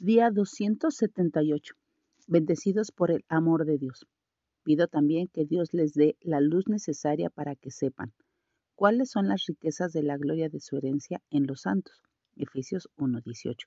[0.00, 1.74] Día 278.
[2.28, 4.06] Bendecidos por el amor de Dios.
[4.62, 8.12] Pido también que Dios les dé la luz necesaria para que sepan
[8.76, 12.00] cuáles son las riquezas de la gloria de su herencia en los santos.
[12.36, 13.66] Efesios 1:18.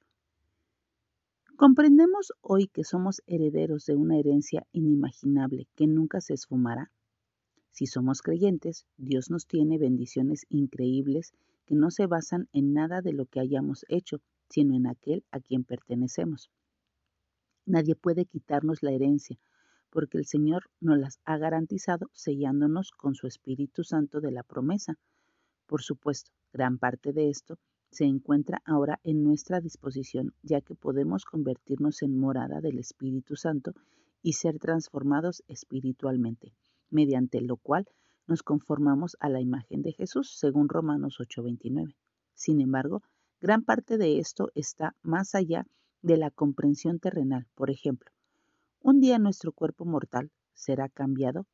[1.57, 6.93] ¿Comprendemos hoy que somos herederos de una herencia inimaginable que nunca se esfumará?
[7.71, 11.33] Si somos creyentes, Dios nos tiene bendiciones increíbles
[11.65, 14.21] que no se basan en nada de lo que hayamos hecho,
[14.51, 16.51] sino en aquel a quien pertenecemos.
[17.65, 19.39] Nadie puede quitarnos la herencia,
[19.89, 24.97] porque el Señor nos las ha garantizado sellándonos con su Espíritu Santo de la promesa.
[25.67, 27.59] Por supuesto, gran parte de esto
[27.91, 33.73] se encuentra ahora en nuestra disposición, ya que podemos convertirnos en morada del Espíritu Santo
[34.21, 36.53] y ser transformados espiritualmente,
[36.89, 37.87] mediante lo cual
[38.27, 41.95] nos conformamos a la imagen de Jesús, según Romanos 8:29.
[42.33, 43.01] Sin embargo,
[43.41, 45.65] Gran parte de esto está más allá
[46.03, 47.47] de la comprensión terrenal.
[47.55, 48.11] Por ejemplo,
[48.81, 51.47] un día nuestro cuerpo mortal será cambiado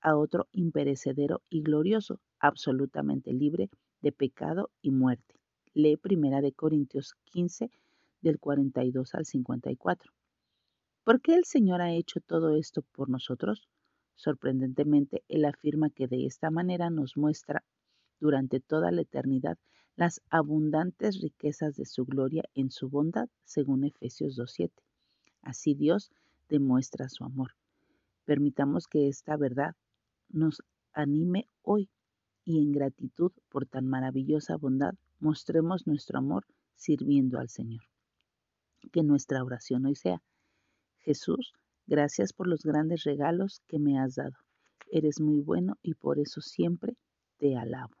[0.00, 3.68] a otro imperecedero y glorioso, absolutamente libre
[4.00, 5.34] de pecado y muerte.
[5.74, 7.68] Lee Primera de Corintios 15
[8.20, 10.12] del 42 al 54.
[11.02, 13.68] ¿Por qué el Señor ha hecho todo esto por nosotros?
[14.14, 17.64] Sorprendentemente, Él afirma que de esta manera nos muestra
[18.20, 19.58] durante toda la eternidad
[19.98, 24.70] las abundantes riquezas de su gloria en su bondad, según Efesios 2.7.
[25.42, 26.12] Así Dios
[26.48, 27.56] demuestra su amor.
[28.24, 29.74] Permitamos que esta verdad
[30.28, 31.90] nos anime hoy
[32.44, 36.46] y en gratitud por tan maravillosa bondad mostremos nuestro amor
[36.76, 37.82] sirviendo al Señor.
[38.92, 40.22] Que nuestra oración hoy sea,
[40.98, 41.54] Jesús,
[41.88, 44.36] gracias por los grandes regalos que me has dado.
[44.92, 46.96] Eres muy bueno y por eso siempre
[47.38, 47.97] te alabo.